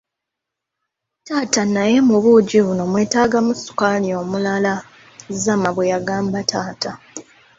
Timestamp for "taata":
1.25-1.61, 6.51-6.91